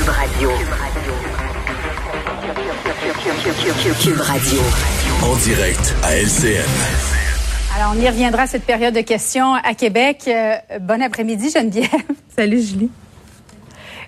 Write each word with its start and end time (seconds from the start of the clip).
Cube 0.00 0.08
Radio. 0.08 0.50
Cube 4.02 4.20
Radio. 4.20 4.60
En 5.22 5.36
direct 5.36 5.94
à 6.02 6.16
LCN. 6.16 6.64
Alors, 7.76 7.92
on 7.94 8.00
y 8.00 8.08
reviendra 8.08 8.44
à 8.44 8.46
cette 8.46 8.64
période 8.64 8.94
de 8.94 9.02
questions 9.02 9.52
à 9.52 9.74
Québec. 9.74 10.24
Euh, 10.26 10.56
bon 10.80 11.02
après-midi, 11.02 11.50
Geneviève. 11.50 11.90
Salut, 12.34 12.62
Julie. 12.62 12.90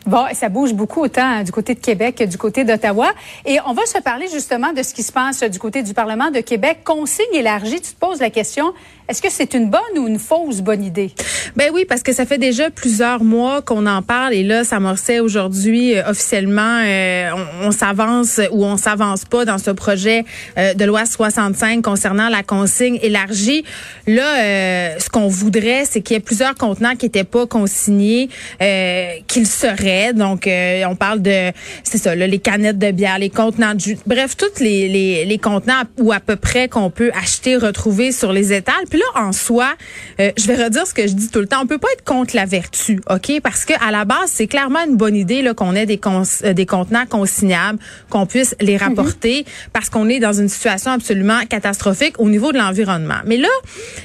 Bon, 0.04 0.26
ça 0.32 0.48
bouge 0.48 0.72
beaucoup 0.72 1.00
autant 1.02 1.22
hein, 1.22 1.42
du 1.44 1.52
côté 1.52 1.74
de 1.74 1.80
Québec 1.80 2.16
que 2.18 2.24
du 2.24 2.36
côté 2.36 2.64
d'Ottawa. 2.64 3.12
Et 3.46 3.58
on 3.66 3.72
va 3.72 3.86
se 3.86 3.98
parler 4.00 4.26
justement 4.32 4.72
de 4.72 4.82
ce 4.82 4.92
qui 4.92 5.04
se 5.04 5.12
passe 5.12 5.44
du 5.44 5.60
côté 5.60 5.84
du 5.84 5.94
Parlement 5.94 6.30
de 6.32 6.40
Québec. 6.40 6.78
Consigne 6.84 7.34
élargie, 7.34 7.80
tu 7.80 7.92
te 7.92 7.98
poses 8.00 8.18
la 8.18 8.30
question, 8.30 8.74
est-ce 9.08 9.22
que 9.22 9.30
c'est 9.30 9.54
une 9.54 9.68
bonne 9.68 9.98
ou 9.98 10.08
une 10.08 10.18
fausse 10.18 10.60
bonne 10.60 10.82
idée? 10.82 11.12
Ben 11.54 11.70
oui, 11.72 11.84
parce 11.88 12.02
que 12.02 12.12
ça 12.12 12.24
fait 12.24 12.38
déjà 12.38 12.70
plusieurs 12.70 13.22
mois 13.22 13.60
qu'on 13.60 13.86
en 13.86 14.00
parle 14.00 14.32
et 14.32 14.42
là, 14.42 14.64
ça 14.64 14.80
m'orsait 14.80 15.20
aujourd'hui 15.20 15.96
euh, 15.96 16.08
officiellement. 16.08 16.80
Euh, 16.84 17.30
on, 17.62 17.72
s'avance 17.72 18.40
ou 18.52 18.64
on 18.64 18.76
s'avance 18.76 19.24
pas 19.24 19.44
dans 19.44 19.58
ce 19.58 19.70
projet 19.70 20.24
euh, 20.56 20.74
de 20.74 20.84
loi 20.84 21.04
65 21.04 21.82
concernant 21.82 22.28
la 22.28 22.42
consigne 22.42 22.98
élargie. 23.02 23.64
Là, 24.06 24.98
ce 24.98 25.08
qu'on 25.10 25.28
voudrait, 25.28 25.84
c'est 25.84 26.00
qu'il 26.00 26.14
y 26.14 26.16
ait 26.16 26.20
plusieurs 26.20 26.54
contenants 26.54 26.96
qui 26.96 27.06
n'étaient 27.06 27.24
pas 27.24 27.46
consignés, 27.46 28.28
qu'ils 28.58 29.46
seraient. 29.46 29.91
Donc, 30.14 30.48
on 30.48 30.96
parle 30.96 31.22
de, 31.22 31.52
c'est 31.84 31.98
ça, 31.98 32.14
là, 32.14 32.26
les 32.26 32.38
canettes 32.38 32.78
de 32.78 32.90
bière, 32.90 33.18
les 33.18 33.30
contenants 33.30 33.74
de 33.74 33.80
jus, 33.80 33.98
bref, 34.06 34.36
tous 34.36 34.60
les, 34.60 34.88
les, 34.88 35.24
les 35.24 35.38
contenants 35.38 35.82
ou 35.98 36.12
à 36.12 36.20
peu 36.20 36.36
près 36.36 36.68
qu'on 36.68 36.90
peut 36.90 37.10
acheter, 37.14 37.56
retrouver 37.56 38.12
sur 38.12 38.32
les 38.32 38.52
étals. 38.52 38.84
Puis 38.88 38.98
là, 38.98 39.22
en 39.22 39.32
soi, 39.32 39.74
euh, 40.20 40.30
je 40.36 40.46
vais 40.46 40.64
redire 40.64 40.86
ce 40.86 40.94
que 40.94 41.06
je 41.06 41.12
dis 41.12 41.28
tout 41.28 41.40
le 41.40 41.46
temps. 41.46 41.60
On 41.62 41.66
peut 41.66 41.78
pas 41.78 41.88
être 41.92 42.04
contre 42.04 42.34
la 42.36 42.44
vertu, 42.44 43.00
ok? 43.08 43.40
Parce 43.42 43.64
que 43.64 43.74
à 43.86 43.90
la 43.90 44.04
base, 44.04 44.26
c'est 44.26 44.46
clairement 44.46 44.80
une 44.86 44.96
bonne 44.96 45.16
idée 45.16 45.42
là 45.42 45.54
qu'on 45.54 45.74
ait 45.74 45.86
des 45.86 46.00
euh, 46.04 46.52
des 46.52 46.66
contenants 46.66 47.06
consignables, 47.06 47.78
qu'on 48.10 48.26
puisse 48.26 48.54
les 48.60 48.74
mhm. 48.74 48.82
rapporter, 48.82 49.44
parce 49.72 49.88
qu'on 49.88 50.08
est 50.08 50.20
dans 50.20 50.32
une 50.32 50.48
situation 50.48 50.92
absolument 50.92 51.40
catastrophique 51.48 52.14
au 52.18 52.28
niveau 52.28 52.52
de 52.52 52.58
l'environnement. 52.58 53.20
Mais 53.26 53.36
là, 53.36 53.48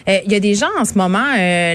euh, 0.10 0.18
il 0.26 0.32
y 0.32 0.36
a 0.36 0.40
des 0.40 0.56
gens 0.56 0.68
en 0.80 0.86
ce 0.86 0.94
moment, 0.96 1.26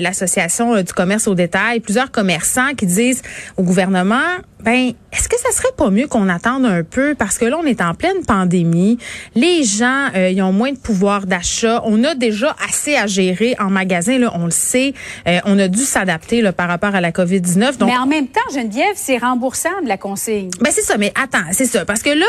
l'association 0.01 0.83
du 0.83 0.93
commerce 0.93 1.27
au 1.27 1.35
détail, 1.35 1.81
plusieurs 1.81 2.11
commerçants 2.11 2.75
qui 2.77 2.87
disent 2.87 3.23
au 3.57 3.63
gouvernement, 3.63 4.02
gouvernement 4.03 4.43
ben, 4.65 4.93
est-ce 5.13 5.29
que 5.29 5.39
ça 5.39 5.51
serait 5.53 5.73
pas 5.77 5.91
mieux 5.91 6.07
qu'on 6.07 6.29
attende 6.29 6.65
un 6.65 6.83
peu? 6.85 7.15
Parce 7.15 7.37
que 7.37 7.45
là 7.45 7.59
on 7.59 7.67
est 7.67 7.81
en 7.81 7.95
pleine 7.95 8.25
pandémie, 8.27 8.99
les 9.35 9.65
gens 9.65 10.09
euh, 10.15 10.31
ils 10.31 10.41
ont 10.43 10.53
moins 10.53 10.73
de 10.73 10.79
pouvoir 10.79 11.27
d'achat, 11.27 11.83
on 11.85 12.03
a 12.05 12.15
déjà 12.15 12.57
assez 12.67 12.97
à 12.97 13.07
gérer 13.07 13.55
en 13.59 13.69
magasin 13.69 14.19
là, 14.19 14.33
on 14.35 14.47
le 14.47 14.51
sait, 14.51 14.95
euh, 15.27 15.39
on 15.45 15.59
a 15.59 15.69
dû 15.69 15.83
s'adapter 15.83 16.41
là 16.41 16.53
par 16.53 16.69
rapport 16.69 16.95
à 16.95 17.01
la 17.01 17.11
Covid-19. 17.11 17.79
Donc 17.79 17.89
Mais 17.89 17.97
en 17.97 18.07
même 18.07 18.29
temps, 18.29 18.41
Geneviève, 18.55 18.95
c'est 18.95 19.19
remboursable 19.19 19.87
la 19.87 19.97
consigne. 19.97 20.51
Ben 20.61 20.71
c'est 20.73 20.83
ça, 20.83 20.97
mais 20.97 21.13
attends, 21.21 21.51
c'est 21.53 21.67
ça 21.67 21.85
parce 21.85 22.03
que 22.03 22.11
là 22.11 22.27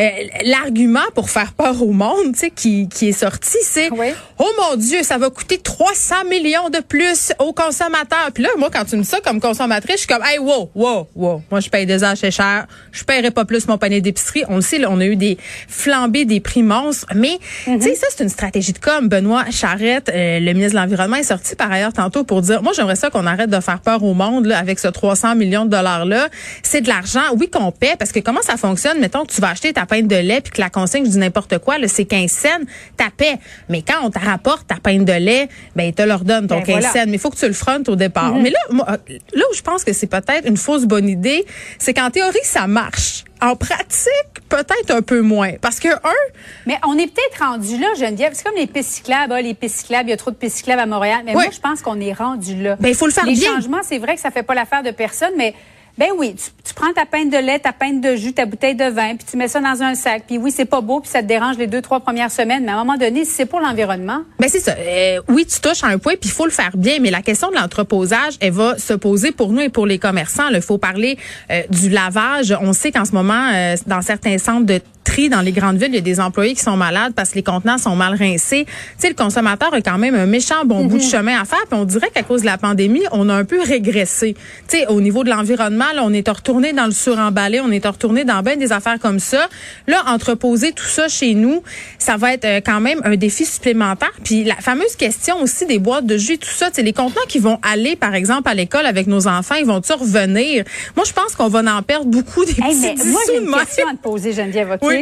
euh, 0.00 0.08
l'argument 0.44 1.00
pour 1.14 1.30
faire 1.30 1.52
peur 1.52 1.82
au 1.82 1.92
monde, 1.92 2.32
tu 2.34 2.38
sais 2.38 2.50
qui 2.50 2.88
qui 2.88 3.08
est 3.08 3.12
sorti, 3.12 3.58
c'est 3.62 3.90
oh 4.38 4.50
mon 4.60 4.76
dieu, 4.76 5.02
ça 5.02 5.18
va 5.18 5.30
coûter 5.30 5.58
300 5.58 6.14
millions 6.30 6.70
de 6.70 6.78
plus 6.78 7.32
aux 7.38 7.52
consommateurs. 7.52 8.30
Puis 8.32 8.44
là 8.44 8.50
moi 8.56 8.70
quand 8.72 8.84
tu 8.84 8.96
me 8.96 9.02
dis 9.02 9.08
ça 9.08 9.20
comme 9.20 9.40
consommatrice, 9.40 9.96
je 9.96 10.00
suis 10.00 10.06
comme 10.06 10.24
hey 10.24 10.38
wow, 10.38 10.70
wow, 10.74 11.08
wow. 11.14 11.42
Moi 11.50 11.60
je 11.60 11.68
paye 11.72 11.86
des 11.86 12.04
achats 12.04 12.30
cher. 12.30 12.66
Je 12.92 13.02
paierai 13.02 13.32
pas 13.32 13.44
plus 13.44 13.66
mon 13.66 13.78
panier 13.78 14.00
d'épicerie. 14.00 14.44
On 14.48 14.56
le 14.56 14.62
sait, 14.62 14.78
là, 14.78 14.88
on 14.90 15.00
a 15.00 15.06
eu 15.06 15.16
des 15.16 15.38
flambées 15.68 16.24
des 16.24 16.38
prix 16.40 16.62
monstres. 16.62 17.06
Mais, 17.14 17.38
tu 17.64 17.80
sais, 17.80 17.90
mhm. 17.90 17.96
ça, 17.96 18.06
c'est 18.10 18.22
une 18.22 18.28
stratégie 18.28 18.72
de 18.72 18.78
com. 18.78 19.08
Benoît 19.08 19.46
Charrette, 19.50 20.10
euh, 20.14 20.38
le 20.38 20.52
ministre 20.52 20.74
de 20.74 20.82
l'Environnement, 20.82 21.16
est 21.16 21.24
sorti 21.24 21.56
par 21.56 21.72
ailleurs 21.72 21.92
tantôt 21.92 22.22
pour 22.22 22.42
dire, 22.42 22.62
moi, 22.62 22.72
j'aimerais 22.76 22.96
ça 22.96 23.10
qu'on 23.10 23.26
arrête 23.26 23.50
de 23.50 23.60
faire 23.60 23.80
peur 23.80 24.04
au 24.04 24.14
monde 24.14 24.46
là, 24.46 24.58
avec 24.58 24.78
ce 24.78 24.88
300 24.88 25.34
millions 25.34 25.64
de 25.64 25.70
dollars-là. 25.70 26.28
C'est 26.62 26.82
de 26.82 26.88
l'argent, 26.88 27.20
oui, 27.38 27.48
qu'on 27.50 27.72
paie, 27.72 27.96
parce 27.98 28.12
que 28.12 28.20
comment 28.20 28.42
ça 28.42 28.56
fonctionne? 28.56 29.00
Mettons 29.00 29.24
que 29.24 29.32
tu 29.32 29.40
vas 29.40 29.48
acheter 29.50 29.72
ta 29.72 29.86
pinte 29.86 30.06
de 30.06 30.16
lait 30.16 30.40
puis 30.40 30.52
que 30.52 30.60
la 30.60 30.70
consigne, 30.70 31.04
je 31.06 31.10
dis 31.10 31.18
n'importe 31.18 31.58
quoi, 31.58 31.76
c'est 31.86 32.04
15 32.04 32.30
cents, 32.30 32.48
ta 32.96 33.06
paie. 33.16 33.38
Mais 33.68 33.82
quand 33.82 34.04
on 34.04 34.10
te 34.10 34.18
rapporte 34.18 34.66
ta 34.66 34.76
pinte 34.76 35.04
de 35.04 35.12
lait, 35.12 35.48
ben, 35.74 35.92
te 35.92 36.02
leur 36.02 36.24
donne 36.24 36.46
ton 36.46 36.60
15 36.62 36.66
ben, 36.66 36.82
cents. 36.82 37.04
Mais 37.06 37.14
il 37.14 37.18
faut 37.18 37.30
que 37.30 37.38
tu 37.38 37.46
le 37.46 37.52
frontes 37.52 37.88
au 37.88 37.96
départ. 37.96 38.34
Mhm. 38.34 38.42
Mais 38.42 38.50
là, 38.50 38.58
moi, 38.70 38.86
là 38.88 39.44
où 39.50 39.54
je 39.54 39.62
pense 39.62 39.84
que 39.84 39.92
c'est 39.92 40.06
peut-être 40.06 40.46
une 40.46 40.56
fausse 40.56 40.84
bonne 40.84 41.08
idée, 41.08 41.44
c'est 41.78 41.94
qu'en 41.94 42.10
théorie, 42.10 42.38
ça 42.44 42.66
marche. 42.66 43.24
En 43.40 43.56
pratique, 43.56 44.12
peut-être 44.48 44.90
un 44.90 45.02
peu 45.02 45.20
moins. 45.20 45.54
Parce 45.60 45.80
que, 45.80 45.88
un. 45.88 46.22
Mais 46.66 46.78
on 46.86 46.96
est 46.96 47.08
peut-être 47.08 47.44
rendu 47.44 47.76
là, 47.76 47.88
Geneviève. 47.98 48.32
C'est 48.34 48.44
comme 48.44 48.56
les 48.56 48.68
pistes 48.68 48.90
cyclables. 48.90 49.32
Ah, 49.32 49.42
les 49.42 49.54
pistes 49.54 49.78
cyclables, 49.78 50.08
il 50.08 50.10
y 50.10 50.14
a 50.14 50.16
trop 50.16 50.30
de 50.30 50.36
pistes 50.36 50.58
cyclables 50.58 50.80
à 50.80 50.86
Montréal. 50.86 51.22
Mais 51.24 51.32
moi, 51.32 51.46
je 51.52 51.58
pense 51.58 51.82
qu'on 51.82 52.00
est 52.00 52.12
rendu 52.12 52.62
là. 52.62 52.76
Ben, 52.78 52.88
il 52.88 52.94
faut 52.94 53.06
le 53.06 53.12
faire 53.12 53.26
les 53.26 53.32
bien. 53.32 53.48
Les 53.48 53.54
changements, 53.56 53.82
c'est 53.82 53.98
vrai 53.98 54.14
que 54.14 54.20
ça 54.20 54.30
fait 54.30 54.44
pas 54.44 54.54
l'affaire 54.54 54.84
de 54.84 54.92
personne, 54.92 55.32
mais 55.36 55.54
ben 55.98 56.08
oui, 56.16 56.34
tu, 56.34 56.74
prends 56.74 56.92
ta 56.92 57.04
pinte 57.04 57.30
de 57.30 57.36
lait, 57.36 57.58
ta 57.58 57.72
pinte 57.72 58.00
de 58.00 58.16
jus, 58.16 58.32
ta 58.32 58.46
bouteille 58.46 58.74
de 58.74 58.84
vin, 58.84 59.14
puis 59.16 59.26
tu 59.30 59.36
mets 59.36 59.48
ça 59.48 59.60
dans 59.60 59.82
un 59.82 59.94
sac. 59.94 60.24
Puis 60.26 60.38
oui, 60.38 60.50
c'est 60.50 60.64
pas 60.64 60.80
beau, 60.80 61.00
puis 61.00 61.10
ça 61.10 61.22
te 61.22 61.26
dérange 61.26 61.58
les 61.58 61.66
deux, 61.66 61.82
trois 61.82 62.00
premières 62.00 62.30
semaines, 62.30 62.64
mais 62.64 62.72
à 62.72 62.76
un 62.76 62.84
moment 62.84 62.96
donné, 62.96 63.24
c'est 63.24 63.46
pour 63.46 63.60
l'environnement. 63.60 64.22
Ben 64.38 64.48
c'est 64.48 64.60
ça. 64.60 64.74
Euh, 64.78 65.20
oui, 65.28 65.44
tu 65.46 65.60
touches 65.60 65.84
à 65.84 65.88
un 65.88 65.98
point, 65.98 66.14
puis 66.14 66.30
il 66.30 66.32
faut 66.32 66.46
le 66.46 66.50
faire 66.50 66.76
bien, 66.76 66.98
mais 67.00 67.10
la 67.10 67.20
question 67.20 67.50
de 67.50 67.56
l'entreposage, 67.56 68.34
elle 68.40 68.52
va 68.52 68.78
se 68.78 68.94
poser 68.94 69.32
pour 69.32 69.52
nous 69.52 69.60
et 69.60 69.68
pour 69.68 69.86
les 69.86 69.98
commerçants. 69.98 70.48
Il 70.48 70.62
faut 70.62 70.78
parler 70.78 71.18
euh, 71.50 71.62
du 71.68 71.90
lavage. 71.90 72.56
On 72.60 72.72
sait 72.72 72.90
qu'en 72.90 73.04
ce 73.04 73.12
moment, 73.12 73.50
euh, 73.52 73.76
dans 73.86 74.00
certains 74.00 74.38
centres 74.38 74.66
de 74.66 74.80
tri 75.12 75.28
dans 75.28 75.42
les 75.42 75.52
grandes 75.52 75.76
villes, 75.76 75.90
il 75.90 75.96
y 75.96 75.98
a 75.98 76.00
des 76.00 76.20
employés 76.20 76.54
qui 76.54 76.62
sont 76.62 76.76
malades 76.76 77.12
parce 77.14 77.30
que 77.30 77.34
les 77.34 77.42
contenants 77.42 77.76
sont 77.76 77.94
mal 77.94 78.14
rincés. 78.14 78.64
Tu 78.64 78.72
sais, 78.98 79.08
le 79.08 79.14
consommateur 79.14 79.74
a 79.74 79.80
quand 79.82 79.98
même 79.98 80.14
un 80.14 80.24
méchant 80.24 80.64
bon 80.64 80.86
bout 80.86 80.96
de 80.96 81.02
mhm. 81.02 81.10
chemin 81.10 81.40
à 81.40 81.44
faire. 81.44 81.60
Puis 81.68 81.78
on 81.78 81.84
dirait 81.84 82.08
qu'à 82.10 82.22
cause 82.22 82.40
de 82.40 82.46
la 82.46 82.56
pandémie, 82.56 83.02
on 83.12 83.28
a 83.28 83.34
un 83.34 83.44
peu 83.44 83.60
régressé. 83.60 84.34
Tu 84.68 84.78
sais, 84.78 84.86
au 84.86 85.02
niveau 85.02 85.22
de 85.22 85.28
l'environnement, 85.28 85.84
on 86.00 86.14
est 86.14 86.26
retourné 86.26 86.72
dans 86.72 86.86
le 86.86 86.92
suremballé, 86.92 87.60
on 87.60 87.70
est 87.70 87.86
retourné 87.86 88.24
dans 88.24 88.40
bien 88.42 88.56
des 88.56 88.72
affaires 88.72 88.98
comme 88.98 89.18
ça. 89.18 89.48
Là, 89.86 90.02
entreposer 90.06 90.72
tout 90.72 90.86
ça 90.86 91.08
chez 91.08 91.34
nous, 91.34 91.62
ça 91.98 92.16
va 92.16 92.32
être 92.32 92.46
euh, 92.46 92.60
quand 92.64 92.80
même 92.80 93.00
un 93.04 93.16
défi 93.16 93.44
supplémentaire. 93.44 94.12
Puis 94.24 94.44
la 94.44 94.56
fameuse 94.56 94.96
question 94.96 95.42
aussi 95.42 95.66
des 95.66 95.78
boîtes 95.78 96.06
de 96.06 96.16
jus, 96.16 96.38
tout 96.38 96.48
ça, 96.48 96.70
c'est 96.72 96.82
les 96.82 96.94
contenants 96.94 97.26
qui 97.28 97.38
vont 97.38 97.58
aller, 97.62 97.96
par 97.96 98.14
exemple, 98.14 98.48
à 98.48 98.54
l'école 98.54 98.86
avec 98.86 99.06
nos 99.06 99.28
enfants, 99.28 99.56
ils 99.56 99.66
vont-ils 99.66 99.92
revenir? 99.92 100.64
Moi, 100.96 101.04
je 101.06 101.12
pense 101.12 101.34
qu'on 101.34 101.48
va 101.48 101.60
en 101.76 101.82
perdre 101.82 102.06
beaucoup 102.06 102.46
des 102.46 102.54
petits 102.54 102.62
mais 102.62 102.94
Moi, 103.04 103.20
j'ai 103.26 103.38
une 103.38 103.52
question 103.52 103.88
à 103.88 103.92
te 103.92 104.02
poser, 104.02 104.32
Geneviève, 104.32 104.78
OK? 104.80 104.90
Euh, 104.90 105.01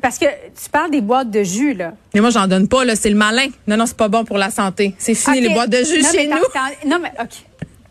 parce 0.00 0.18
que 0.18 0.26
tu 0.26 0.70
parles 0.70 0.90
des 0.90 1.00
boîtes 1.00 1.30
de 1.30 1.42
jus, 1.42 1.74
là. 1.74 1.92
Mais 2.14 2.20
moi, 2.20 2.30
j'en 2.30 2.46
donne 2.46 2.68
pas, 2.68 2.84
là. 2.84 2.96
C'est 2.96 3.10
le 3.10 3.16
malin. 3.16 3.46
Non, 3.66 3.76
non, 3.76 3.86
c'est 3.86 3.96
pas 3.96 4.08
bon 4.08 4.24
pour 4.24 4.38
la 4.38 4.50
santé. 4.50 4.94
C'est 4.98 5.14
fini, 5.14 5.40
les 5.40 5.50
boîtes 5.50 5.70
de 5.70 5.78
jus 5.78 6.04
chez 6.12 6.26
nous. 6.26 6.36
Non, 6.86 6.98
mais, 7.02 7.12
OK. 7.20 7.30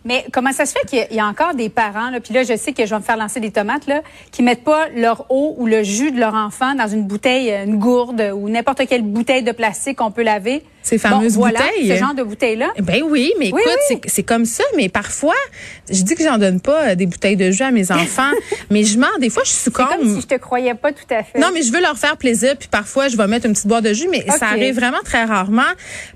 Mais 0.06 0.26
comment 0.34 0.52
ça 0.52 0.66
se 0.66 0.74
fait 0.74 0.86
qu'il 0.86 1.16
y, 1.16 1.20
a 1.20 1.26
encore 1.26 1.54
des 1.54 1.70
parents, 1.70 2.10
là, 2.10 2.20
puis 2.20 2.34
là, 2.34 2.44
je 2.44 2.58
sais 2.58 2.74
que 2.74 2.86
je 2.86 2.90
vais 2.90 2.98
me 2.98 3.04
faire 3.04 3.16
lancer 3.16 3.40
des 3.40 3.52
tomates, 3.52 3.88
là, 3.88 4.02
qui 4.32 4.44
mettent 4.44 4.66
pas 4.66 4.90
leur 4.90 5.26
eau 5.30 5.56
ou 5.58 5.66
le 5.66 5.82
jus 5.84 6.12
de 6.12 6.20
leur 6.20 6.34
enfant 6.34 6.76
dans 6.76 6.88
une 6.88 7.04
bouteille, 7.04 7.50
une 7.66 7.80
gourde 7.80 8.22
ou 8.36 8.50
n'importe 8.50 8.86
quelle 8.88 9.04
bouteille 9.04 9.44
de 9.44 9.54
plastique 9.54 10.00
qu'on 10.00 10.12
peut 10.12 10.24
laver 10.24 10.64
ces 10.84 10.98
fameuses 10.98 11.36
voilà, 11.36 11.60
bouteilles. 11.62 11.90
Ce 11.90 11.96
genre 11.96 12.14
de 12.14 12.24
bouteilles-là. 12.24 12.70
Ben 12.82 13.02
oui, 13.04 13.34
mais 13.40 13.48
écoute, 13.48 13.62
c'est 14.06 14.24
comme 14.24 14.46
ça. 14.46 14.64
Mais 14.76 14.90
parfois, 14.90 15.36
je 15.90 16.02
dis 16.04 16.16
que 16.16 16.24
j'en 16.24 16.38
donne 16.38 16.60
pas 16.60 16.90
euh, 16.90 16.96
des 16.96 17.06
bouteilles 17.06 17.38
de 17.38 17.52
jus 17.52 17.64
à 17.64 17.72
mes 17.72 17.92
enfants, 17.92 18.32
mais 18.70 18.84
je 18.84 19.00
mens. 19.00 19.08
Des 19.20 19.30
fois, 19.30 19.44
je 19.46 19.52
suis 19.52 19.72
comme. 19.72 19.88
comme 19.88 20.16
si 20.16 20.22
je 20.22 20.28
te 20.28 20.36
croyais 20.36 20.74
pas 20.74 20.92
tout 20.92 21.06
à 21.10 21.24
fait. 21.24 21.40
Non, 21.40 21.48
mais 21.54 21.62
je 21.62 21.72
veux 21.72 21.82
leur 21.82 21.98
faire 21.98 22.18
plaisir. 22.18 22.56
Puis 22.58 22.68
parfois, 22.70 23.08
je 23.08 23.18
vais 23.18 23.28
mettre 23.28 23.46
une 23.46 23.54
petite 23.54 23.68
boîte 23.68 23.86
de 23.86 23.94
jus, 23.94 24.08
mais 24.12 24.26
ça 24.38 24.48
arrive 24.48 24.76
vraiment 24.76 25.02
très 25.04 25.24
rarement 25.24 25.62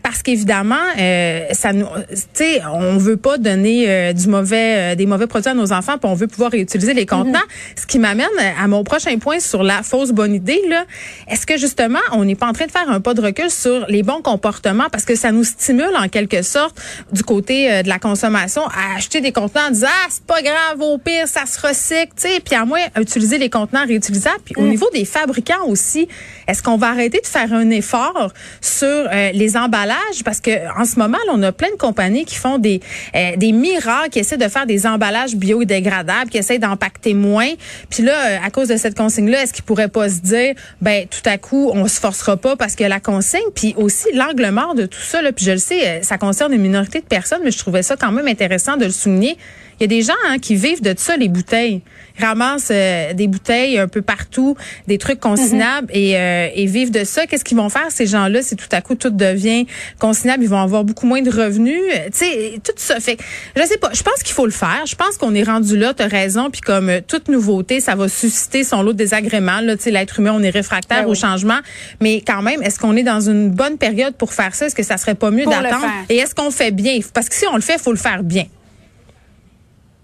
parce 0.03 0.21
qu'évidemment, 0.21 0.75
euh, 0.99 1.47
ça 1.51 1.73
nous, 1.73 1.85
tu 2.09 2.17
sais, 2.33 2.61
on 2.73 2.97
veut 2.97 3.17
pas 3.17 3.37
donner 3.37 3.85
euh, 3.87 4.13
du 4.13 4.27
mauvais, 4.27 4.93
euh, 4.93 4.95
des 4.95 5.05
mauvais 5.05 5.27
produits 5.27 5.49
à 5.49 5.53
nos 5.53 5.71
enfants, 5.71 5.97
puis 5.97 6.09
on 6.09 6.15
veut 6.15 6.27
pouvoir 6.27 6.51
réutiliser 6.51 6.93
les 6.93 7.05
contenants. 7.05 7.39
Mhm. 7.39 7.75
Ce 7.81 7.85
qui 7.85 7.99
m'amène 7.99 8.27
à 8.59 8.67
mon 8.67 8.83
prochain 8.83 9.17
point 9.17 9.39
sur 9.39 9.63
la 9.63 9.83
fausse 9.83 10.11
bonne 10.11 10.33
idée. 10.33 10.61
Là, 10.67 10.85
est-ce 11.29 11.45
que 11.45 11.57
justement, 11.57 11.99
on 12.11 12.25
n'est 12.25 12.35
pas 12.35 12.47
en 12.47 12.53
train 12.53 12.65
de 12.65 12.71
faire 12.71 12.89
un 12.89 12.99
pas 12.99 13.13
de 13.13 13.21
recul 13.21 13.49
sur 13.49 13.85
les 13.87 14.03
bons 14.03 14.21
comportements 14.21 14.56
parce 14.91 15.05
que 15.05 15.15
ça 15.15 15.31
nous 15.31 15.43
stimule 15.43 15.95
en 15.97 16.07
quelque 16.07 16.41
sorte 16.41 16.79
du 17.11 17.23
côté 17.23 17.71
euh, 17.71 17.83
de 17.83 17.89
la 17.89 17.99
consommation 17.99 18.63
à 18.67 18.97
acheter 18.97 19.21
des 19.21 19.31
contenants 19.31 19.67
en 19.67 19.71
disant 19.71 19.87
ah 19.89 20.07
c'est 20.09 20.23
pas 20.23 20.41
grave 20.41 20.81
au 20.81 20.97
pire 20.97 21.27
ça 21.27 21.45
se 21.45 21.59
recycle 21.59 22.13
tu 22.15 22.27
sais. 22.27 22.39
Puis 22.43 22.55
à 22.55 22.65
moins 22.65 22.79
utiliser 22.99 23.37
les 23.37 23.49
contenants 23.49 23.85
réutilisables. 23.85 24.41
Puis 24.45 24.55
au 24.57 24.61
mm. 24.61 24.69
niveau 24.69 24.89
des 24.93 25.05
fabricants 25.05 25.65
aussi 25.67 26.07
est-ce 26.47 26.63
qu'on 26.63 26.77
va 26.77 26.89
arrêter 26.89 27.19
de 27.21 27.27
faire 27.27 27.51
un 27.53 27.69
effort 27.69 28.31
sur 28.61 28.87
euh, 28.87 29.31
les 29.33 29.57
emballages? 29.57 30.23
Parce 30.23 30.39
que 30.39 30.51
en 30.79 30.85
ce 30.85 30.97
moment 30.97 31.17
là, 31.25 31.33
on 31.33 31.43
a 31.43 31.51
plein 31.51 31.71
de 31.71 31.75
compagnies 31.75 32.25
qui 32.25 32.35
font 32.35 32.57
des 32.57 32.81
euh, 33.15 33.35
des 33.37 33.51
miracles 33.51 34.09
qui 34.11 34.19
essaient 34.19 34.37
de 34.37 34.47
faire 34.47 34.65
des 34.65 34.85
emballages 34.85 35.35
biodégradables 35.35 36.29
qui 36.29 36.37
essaient 36.37 36.59
d'empacter 36.59 37.13
moins. 37.13 37.49
Puis 37.89 38.03
là 38.03 38.43
à 38.43 38.49
cause 38.49 38.67
de 38.67 38.77
cette 38.77 38.97
consigne 38.97 39.29
là 39.29 39.43
est-ce 39.43 39.53
qu'ils 39.53 39.63
pourraient 39.63 39.87
pas 39.87 40.09
se 40.09 40.19
dire 40.19 40.55
ben 40.81 41.05
tout 41.07 41.27
à 41.27 41.37
coup 41.37 41.71
on 41.73 41.87
se 41.87 41.99
forcera 41.99 42.37
pas 42.37 42.55
parce 42.55 42.75
que 42.75 42.83
la 42.83 42.99
consigne 42.99 43.39
puis 43.55 43.73
aussi 43.77 44.07
l'angle 44.13 44.46
mort 44.51 44.75
de 44.75 44.85
tout 44.85 44.99
ça, 44.99 45.21
là, 45.21 45.31
puis 45.31 45.45
je 45.45 45.51
le 45.51 45.57
sais, 45.57 45.87
euh, 45.87 46.01
ça 46.01 46.17
concerne 46.17 46.53
une 46.53 46.61
minorité 46.61 47.01
de 47.01 47.05
personnes, 47.05 47.41
mais 47.43 47.51
je 47.51 47.57
trouvais 47.57 47.83
ça 47.83 47.95
quand 47.95 48.11
même 48.11 48.27
intéressant 48.27 48.77
de 48.77 48.85
le 48.85 48.91
souligner. 48.91 49.37
Il 49.79 49.83
y 49.83 49.85
a 49.85 49.87
des 49.87 50.01
gens 50.01 50.13
hein, 50.27 50.39
qui 50.39 50.55
vivent 50.55 50.81
de 50.81 50.93
ça, 50.97 51.17
les 51.17 51.27
bouteilles. 51.27 51.81
Ils 52.19 52.25
ramassent 52.25 52.69
euh, 52.71 53.13
des 53.13 53.27
bouteilles 53.27 53.77
un 53.77 53.87
peu 53.87 54.01
partout, 54.01 54.57
des 54.87 54.97
trucs 54.97 55.19
consignables 55.19 55.87
et, 55.93 56.17
euh, 56.17 56.49
et 56.55 56.65
vivent 56.65 56.89
de 56.89 57.03
ça. 57.03 57.27
Qu'est-ce 57.27 57.43
qu'ils 57.43 57.57
vont 57.57 57.69
faire, 57.69 57.89
ces 57.89 58.07
gens-là, 58.07 58.41
si 58.41 58.55
tout 58.55 58.67
à 58.71 58.81
coup 58.81 58.95
tout 58.95 59.11
devient 59.11 59.67
consignable? 59.99 60.43
Ils 60.43 60.49
vont 60.49 60.59
avoir 60.59 60.83
beaucoup 60.83 61.05
moins 61.05 61.21
de 61.21 61.29
revenus. 61.29 61.79
Tu 62.05 62.11
sais, 62.13 62.59
tout 62.63 62.73
ça 62.77 62.99
fait... 62.99 63.17
Je 63.55 63.61
sais 63.63 63.77
pas, 63.77 63.91
je 63.93 64.01
pense 64.01 64.23
qu'il 64.23 64.33
faut 64.33 64.45
le 64.45 64.51
faire. 64.51 64.83
Je 64.87 64.95
pense 64.95 65.17
qu'on 65.17 65.35
est 65.35 65.43
rendu 65.43 65.77
là, 65.77 65.93
tu 65.93 66.01
as 66.01 66.07
raison. 66.07 66.49
Puis 66.49 66.61
comme 66.61 66.91
toute 67.07 67.27
nouveauté, 67.27 67.79
ça 67.79 67.93
va 67.93 68.09
susciter 68.09 68.63
son 68.63 68.81
lot 68.81 68.93
de 68.93 68.97
désagréments. 68.97 69.59
L'être 69.61 70.19
humain, 70.19 70.33
on 70.33 70.41
est 70.41 70.49
réfractaire 70.49 71.03
ben 71.03 71.09
au 71.09 71.13
changement. 71.15 71.59
Mais 72.01 72.23
quand 72.25 72.41
même, 72.41 72.63
est-ce 72.63 72.79
qu'on 72.79 72.95
est 72.95 73.03
dans 73.03 73.21
une 73.21 73.51
bonne 73.51 73.77
période 73.77 74.15
pour 74.15 74.33
faire 74.33 74.55
ça? 74.55 74.65
Est-ce 74.65 74.75
que 74.75 74.83
ça 74.83 74.97
serait 74.97 75.15
pas 75.15 75.29
mieux 75.29 75.45
d'attendre? 75.45 75.85
Et 76.09 76.17
est-ce 76.17 76.33
qu'on 76.33 76.51
fait 76.51 76.71
bien? 76.71 76.99
Parce 77.13 77.29
que 77.29 77.35
si 77.35 77.45
on 77.45 77.55
le 77.55 77.61
fait, 77.61 77.75
il 77.75 77.79
faut 77.79 77.91
le 77.91 77.97
faire 77.97 78.23
bien. 78.23 78.45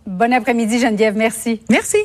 Bon 0.06 0.34
après-midi, 0.34 0.80
Geneviève. 0.80 1.16
Merci. 1.16 1.62
Merci. 1.70 1.98